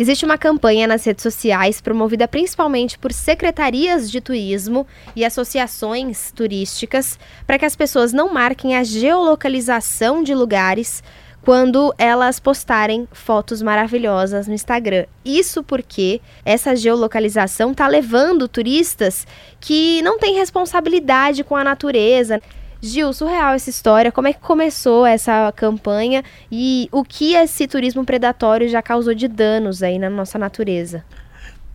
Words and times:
Existe 0.00 0.24
uma 0.24 0.38
campanha 0.38 0.86
nas 0.86 1.04
redes 1.04 1.22
sociais 1.22 1.78
promovida 1.78 2.26
principalmente 2.26 2.98
por 2.98 3.12
secretarias 3.12 4.10
de 4.10 4.18
turismo 4.18 4.86
e 5.14 5.26
associações 5.26 6.32
turísticas 6.34 7.18
para 7.46 7.58
que 7.58 7.66
as 7.66 7.76
pessoas 7.76 8.10
não 8.10 8.32
marquem 8.32 8.74
a 8.74 8.82
geolocalização 8.82 10.22
de 10.22 10.34
lugares 10.34 11.02
quando 11.42 11.94
elas 11.98 12.40
postarem 12.40 13.06
fotos 13.12 13.60
maravilhosas 13.60 14.48
no 14.48 14.54
Instagram. 14.54 15.04
Isso 15.22 15.62
porque 15.62 16.22
essa 16.46 16.74
geolocalização 16.74 17.72
está 17.72 17.86
levando 17.86 18.48
turistas 18.48 19.26
que 19.60 20.00
não 20.00 20.18
têm 20.18 20.34
responsabilidade 20.34 21.44
com 21.44 21.54
a 21.54 21.62
natureza. 21.62 22.40
Gil, 22.82 23.12
surreal 23.12 23.54
essa 23.54 23.68
história. 23.68 24.10
Como 24.10 24.28
é 24.28 24.32
que 24.32 24.40
começou 24.40 25.04
essa 25.04 25.52
campanha 25.52 26.24
e 26.50 26.88
o 26.90 27.04
que 27.04 27.34
esse 27.34 27.66
turismo 27.66 28.04
predatório 28.04 28.68
já 28.68 28.80
causou 28.80 29.14
de 29.14 29.28
danos 29.28 29.82
aí 29.82 29.98
na 29.98 30.08
nossa 30.08 30.38
natureza? 30.38 31.04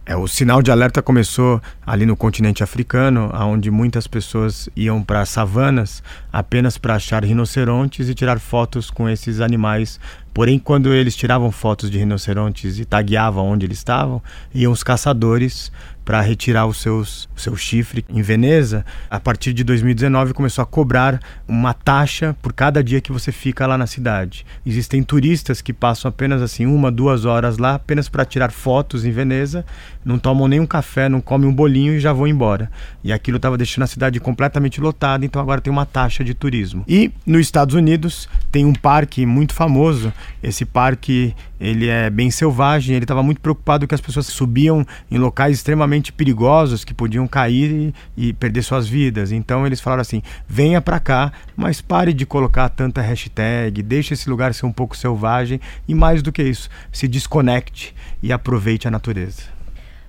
É, 0.07 0.15
o 0.15 0.27
sinal 0.27 0.61
de 0.61 0.69
alerta 0.69 1.01
começou 1.01 1.60
ali 1.86 2.05
no 2.05 2.15
continente 2.15 2.63
africano, 2.63 3.32
onde 3.33 3.71
muitas 3.71 4.05
pessoas 4.05 4.69
iam 4.75 5.01
para 5.01 5.25
savanas 5.25 6.04
apenas 6.32 6.77
para 6.77 6.93
achar 6.93 7.25
rinocerontes 7.25 8.07
e 8.07 8.13
tirar 8.13 8.39
fotos 8.39 8.91
com 8.91 9.10
esses 9.10 9.41
animais. 9.41 9.99
Porém, 10.36 10.60
quando 10.60 10.94
eles 10.94 11.16
tiravam 11.16 11.50
fotos 11.50 11.89
de 11.89 11.98
rinocerontes 11.98 12.78
e 12.78 12.84
tagueavam 12.84 13.48
onde 13.48 13.66
eles 13.66 13.78
estavam, 13.78 14.21
iam 14.54 14.70
os 14.70 14.84
caçadores 14.84 15.71
para 16.06 16.21
retirar 16.21 16.68
os 16.68 16.78
seus, 16.78 17.28
o 17.36 17.39
seu 17.39 17.58
chifre. 17.58 18.06
Em 18.08 18.21
Veneza, 18.21 18.86
a 19.10 19.20
partir 19.20 19.52
de 19.52 19.64
2019, 19.64 20.34
começou 20.34 20.61
a 20.61 20.66
cobrar 20.66 21.20
uma 21.48 21.74
taxa 21.74 22.36
por 22.42 22.54
cada 22.54 22.84
dia 22.84 23.02
que 23.02 23.11
você 23.11 23.32
fica 23.32 23.66
lá 23.66 23.75
na 23.75 23.88
cidade. 23.88 24.46
Existem 24.64 25.02
turistas 25.02 25.61
que 25.61 25.74
passam 25.74 26.08
apenas 26.08 26.42
assim 26.44 26.68
uma, 26.68 26.92
duas 26.92 27.25
horas 27.25 27.58
lá 27.58 27.74
apenas 27.74 28.08
para 28.08 28.24
tirar 28.24 28.52
fotos 28.52 29.04
em 29.04 29.11
Veneza, 29.11 29.66
não 30.04 30.20
tomam 30.20 30.47
nenhum 30.47 30.68
café, 30.68 31.10
não 31.10 31.20
comem 31.20 31.50
um 31.50 31.54
bolinho 31.54 31.94
e 31.94 32.00
já 32.00 32.14
vão 32.14 32.27
embora. 32.27 32.70
E 33.03 33.11
aquilo 33.11 33.38
estava 33.38 33.58
deixando 33.58 33.86
a 33.86 33.88
cidade 33.88 34.20
completamente 34.20 34.80
lotada, 34.80 35.25
então 35.25 35.42
agora 35.42 35.59
tem 35.59 35.73
uma 35.73 35.86
taxa 35.86 36.23
de 36.23 36.36
turismo. 36.36 36.83
E 36.88 37.11
nos 37.25 37.42
Estados 37.42 37.73
Unidos 37.73 38.30
tem 38.52 38.64
um 38.64 38.73
parque 38.73 39.25
muito 39.25 39.55
famoso. 39.55 40.14
Esse 40.41 40.65
parque 40.65 41.33
ele 41.59 41.87
é 41.87 42.09
bem 42.09 42.29
selvagem. 42.29 42.95
Ele 42.95 43.05
estava 43.05 43.23
muito 43.23 43.41
preocupado 43.41 43.87
que 43.87 43.95
as 43.95 44.01
pessoas 44.01 44.27
subiam 44.27 44.85
em 45.09 45.17
locais 45.17 45.57
extremamente 45.57 46.11
perigosos 46.11 46.83
que 46.83 46.93
podiam 46.93 47.27
cair 47.27 47.93
e, 48.17 48.27
e 48.29 48.33
perder 48.33 48.63
suas 48.63 48.87
vidas. 48.87 49.31
Então 49.31 49.65
eles 49.65 49.79
falaram 49.79 50.01
assim: 50.01 50.21
venha 50.47 50.81
para 50.81 50.99
cá, 50.99 51.31
mas 51.55 51.81
pare 51.81 52.13
de 52.13 52.25
colocar 52.25 52.69
tanta 52.69 53.01
hashtag, 53.01 53.81
deixe 53.81 54.13
esse 54.13 54.29
lugar 54.29 54.53
ser 54.53 54.65
um 54.65 54.71
pouco 54.71 54.95
selvagem 54.95 55.59
e 55.87 55.95
mais 55.95 56.21
do 56.21 56.31
que 56.31 56.43
isso, 56.43 56.69
se 56.91 57.07
desconecte 57.07 57.93
e 58.21 58.31
aproveite 58.31 58.87
a 58.87 58.91
natureza. 58.91 59.55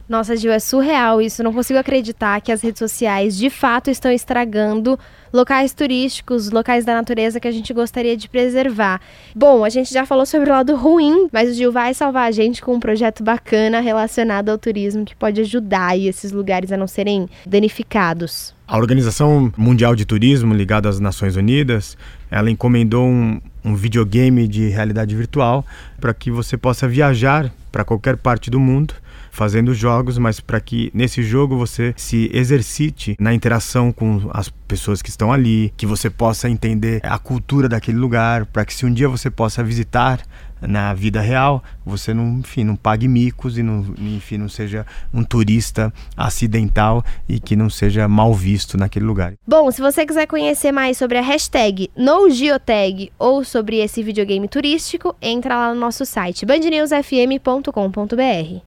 Nossa, 0.08 0.36
Gil, 0.36 0.52
é 0.52 0.60
surreal 0.60 1.20
isso. 1.20 1.42
Não 1.42 1.52
consigo 1.52 1.78
acreditar 1.78 2.40
que 2.40 2.52
as 2.52 2.62
redes 2.62 2.78
sociais 2.78 3.36
de 3.36 3.50
fato 3.50 3.90
estão 3.90 4.10
estragando 4.10 4.96
locais 5.32 5.74
turísticos, 5.74 6.50
locais 6.50 6.84
da 6.84 6.94
natureza 6.94 7.40
que 7.40 7.48
a 7.48 7.50
gente 7.50 7.74
gostaria 7.74 8.16
de 8.16 8.28
preservar. 8.28 9.00
Bom, 9.34 9.64
a 9.64 9.68
gente 9.68 9.92
já 9.92 10.06
falou 10.06 10.24
sobre 10.24 10.48
o 10.48 10.52
lado 10.52 10.76
ruim, 10.76 11.28
mas 11.32 11.50
o 11.50 11.54
Gil 11.54 11.72
vai 11.72 11.92
salvar 11.92 12.28
a 12.28 12.30
gente 12.30 12.62
com 12.62 12.74
um 12.74 12.80
projeto 12.80 13.24
bacana 13.24 13.80
relacionado 13.80 14.48
ao 14.48 14.56
turismo 14.56 15.04
que 15.04 15.16
pode 15.16 15.40
ajudar 15.40 15.98
esses 15.98 16.30
lugares 16.30 16.70
a 16.70 16.76
não 16.76 16.86
serem 16.86 17.28
danificados. 17.44 18.54
A 18.68 18.78
Organização 18.78 19.52
Mundial 19.56 19.94
de 19.96 20.04
Turismo, 20.04 20.54
ligada 20.54 20.88
às 20.88 21.00
Nações 21.00 21.36
Unidas, 21.36 21.96
ela 22.30 22.50
encomendou 22.50 23.06
um, 23.06 23.40
um 23.64 23.74
videogame 23.74 24.46
de 24.46 24.68
realidade 24.68 25.14
virtual 25.14 25.64
para 26.00 26.14
que 26.14 26.30
você 26.30 26.56
possa 26.56 26.88
viajar 26.88 27.52
para 27.70 27.84
qualquer 27.84 28.16
parte 28.16 28.50
do 28.50 28.58
mundo 28.58 28.94
fazendo 29.36 29.74
jogos, 29.74 30.16
mas 30.16 30.40
para 30.40 30.58
que 30.58 30.90
nesse 30.94 31.22
jogo 31.22 31.58
você 31.58 31.92
se 31.94 32.30
exercite 32.32 33.14
na 33.20 33.34
interação 33.34 33.92
com 33.92 34.30
as 34.32 34.48
pessoas 34.48 35.02
que 35.02 35.10
estão 35.10 35.30
ali, 35.30 35.74
que 35.76 35.84
você 35.84 36.08
possa 36.08 36.48
entender 36.48 37.00
a 37.04 37.18
cultura 37.18 37.68
daquele 37.68 37.98
lugar, 37.98 38.46
para 38.46 38.64
que 38.64 38.72
se 38.72 38.86
um 38.86 38.92
dia 38.92 39.08
você 39.08 39.30
possa 39.30 39.62
visitar 39.62 40.22
na 40.60 40.94
vida 40.94 41.20
real, 41.20 41.62
você 41.84 42.14
não, 42.14 42.38
enfim, 42.38 42.64
não 42.64 42.76
pague 42.76 43.06
micos 43.06 43.58
e 43.58 43.62
não, 43.62 43.84
enfim, 43.98 44.38
não 44.38 44.48
seja 44.48 44.86
um 45.12 45.22
turista 45.22 45.92
acidental 46.16 47.04
e 47.28 47.38
que 47.38 47.54
não 47.54 47.68
seja 47.68 48.08
mal 48.08 48.32
visto 48.32 48.78
naquele 48.78 49.04
lugar. 49.04 49.34
Bom, 49.46 49.70
se 49.70 49.82
você 49.82 50.06
quiser 50.06 50.26
conhecer 50.26 50.72
mais 50.72 50.96
sobre 50.96 51.18
a 51.18 51.22
hashtag 51.22 51.90
NoGeotag 51.94 53.12
ou 53.18 53.44
sobre 53.44 53.80
esse 53.80 54.02
videogame 54.02 54.48
turístico, 54.48 55.14
entra 55.20 55.56
lá 55.56 55.74
no 55.74 55.80
nosso 55.80 56.06
site 56.06 56.46
bandnewsfm.com.br. 56.46 58.64